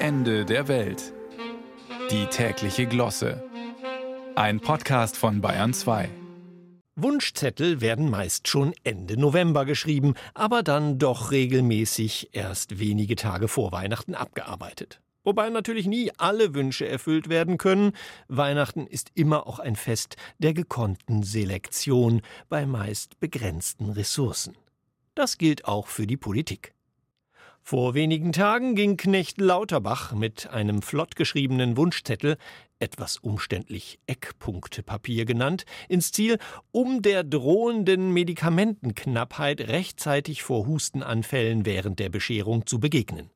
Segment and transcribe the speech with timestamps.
[0.00, 1.12] Ende der Welt.
[2.12, 3.42] Die tägliche Glosse.
[4.36, 6.08] Ein Podcast von Bayern 2.
[6.94, 13.72] Wunschzettel werden meist schon Ende November geschrieben, aber dann doch regelmäßig erst wenige Tage vor
[13.72, 15.00] Weihnachten abgearbeitet.
[15.24, 17.90] Wobei natürlich nie alle Wünsche erfüllt werden können.
[18.28, 24.56] Weihnachten ist immer auch ein Fest der gekonnten Selektion bei meist begrenzten Ressourcen.
[25.16, 26.72] Das gilt auch für die Politik.
[27.70, 32.38] Vor wenigen Tagen ging Knecht Lauterbach mit einem flott geschriebenen Wunschzettel,
[32.78, 36.38] etwas umständlich Eckpunktepapier genannt, ins Ziel,
[36.72, 43.28] um der drohenden Medikamentenknappheit rechtzeitig vor Hustenanfällen während der Bescherung zu begegnen.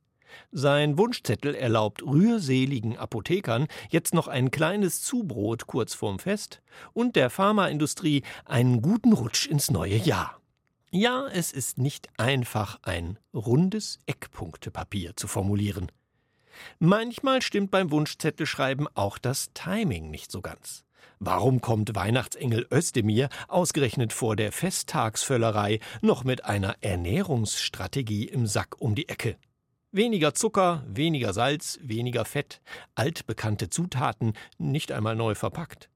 [0.51, 6.63] Sein Wunschzettel erlaubt rührseligen Apothekern jetzt noch ein kleines Zubrot kurz vorm Fest
[6.95, 10.42] und der Pharmaindustrie einen guten Rutsch ins neue Jahr.
[10.95, 15.91] Ja, es ist nicht einfach, ein rundes Eckpunktepapier zu formulieren.
[16.81, 20.85] Manchmal stimmt beim Wunschzettelschreiben auch das Timing nicht so ganz.
[21.19, 28.95] Warum kommt Weihnachtsengel Özdemir ausgerechnet vor der Festtagsvöllerei noch mit einer Ernährungsstrategie im Sack um
[28.95, 29.39] die Ecke?
[29.93, 32.61] Weniger Zucker, weniger Salz, weniger Fett,
[32.97, 35.89] altbekannte Zutaten, nicht einmal neu verpackt.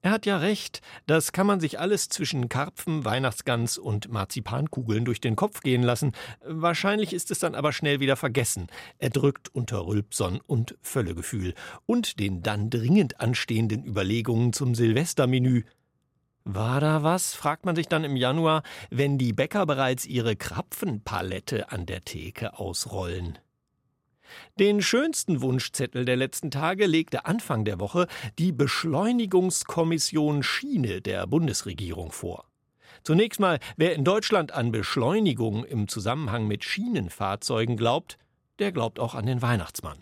[0.00, 5.20] Er hat ja recht, das kann man sich alles zwischen Karpfen, Weihnachtsgans und Marzipankugeln durch
[5.20, 6.12] den Kopf gehen lassen.
[6.44, 8.68] Wahrscheinlich ist es dann aber schnell wieder vergessen.
[8.98, 11.54] Er drückt unter Rülpson und Völlegefühl
[11.84, 15.64] und den dann dringend anstehenden Überlegungen zum Silvestermenü.
[16.44, 17.34] War da was?
[17.34, 22.58] fragt man sich dann im Januar, wenn die Bäcker bereits ihre Krapfenpalette an der Theke
[22.58, 23.38] ausrollen.
[24.58, 28.06] Den schönsten Wunschzettel der letzten Tage legte Anfang der Woche
[28.38, 32.44] die Beschleunigungskommission Schiene der Bundesregierung vor.
[33.02, 38.18] Zunächst mal, wer in Deutschland an Beschleunigung im Zusammenhang mit Schienenfahrzeugen glaubt,
[38.58, 39.98] der glaubt auch an den Weihnachtsmann.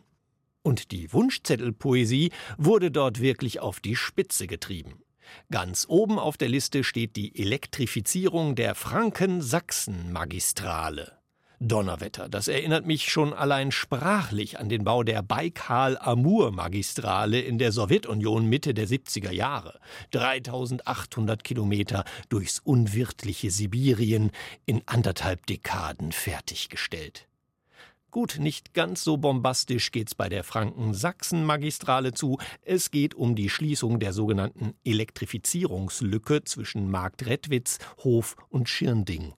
[0.62, 5.02] Und die Wunschzettelpoesie wurde dort wirklich auf die Spitze getrieben.
[5.50, 11.15] Ganz oben auf der Liste steht die Elektrifizierung der Franken-Sachsen-Magistrale.
[11.58, 18.46] Donnerwetter, das erinnert mich schon allein sprachlich an den Bau der Baikal-Amur-Magistrale in der Sowjetunion
[18.46, 19.80] Mitte der 70er Jahre.
[20.10, 24.32] 3800 Kilometer durchs unwirtliche Sibirien
[24.66, 27.26] in anderthalb Dekaden fertiggestellt.
[28.10, 32.36] Gut, nicht ganz so bombastisch geht's bei der Franken-Sachsen-Magistrale zu.
[32.62, 39.32] Es geht um die Schließung der sogenannten Elektrifizierungslücke zwischen Marktredwitz, Hof und Schirnding.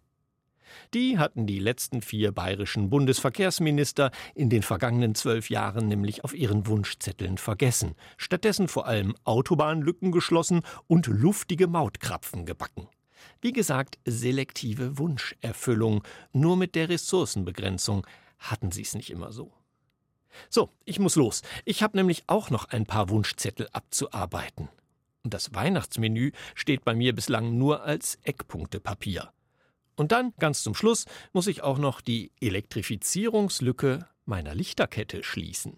[0.94, 6.66] Die hatten die letzten vier bayerischen Bundesverkehrsminister in den vergangenen zwölf Jahren nämlich auf ihren
[6.66, 7.94] Wunschzetteln vergessen.
[8.16, 12.88] Stattdessen vor allem Autobahnlücken geschlossen und luftige Mautkrapfen gebacken.
[13.40, 16.02] Wie gesagt, selektive Wunscherfüllung.
[16.32, 18.06] Nur mit der Ressourcenbegrenzung
[18.38, 19.52] hatten sie es nicht immer so.
[20.50, 21.42] So, ich muss los.
[21.64, 24.68] Ich habe nämlich auch noch ein paar Wunschzettel abzuarbeiten.
[25.24, 29.32] Und das Weihnachtsmenü steht bei mir bislang nur als Eckpunktepapier.
[29.98, 35.76] Und dann, ganz zum Schluss, muss ich auch noch die Elektrifizierungslücke meiner Lichterkette schließen.